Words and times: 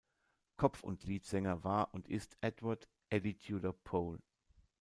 Kopf 0.57 0.83
und 0.83 1.03
Leadsänger 1.03 1.63
war 1.63 1.93
und 1.93 2.07
ist 2.07 2.35
Edward 2.41 2.89
„Eddie“ 3.11 3.35
Tudor-Pole. 3.37 4.17